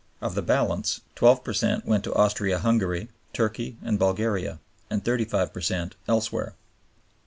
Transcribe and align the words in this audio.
Of 0.19 0.33
the 0.33 0.41
balance, 0.41 1.01
12 1.13 1.43
per 1.43 1.53
cent 1.53 1.85
went 1.85 2.03
to 2.05 2.13
Austria 2.15 2.57
Hungary, 2.57 3.09
Turkey, 3.33 3.77
and 3.83 3.99
Bulgaria, 3.99 4.59
and 4.89 5.05
35 5.05 5.53
per 5.53 5.61
cent 5.61 5.95
elsewhere. 6.07 6.55